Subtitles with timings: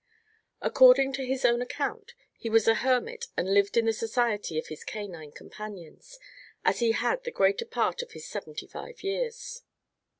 [0.63, 4.65] According to his own account, he was a hermit and lived in the society of
[4.65, 6.17] his canine companions,
[6.65, 9.61] as he had the greater part of his seventy five years.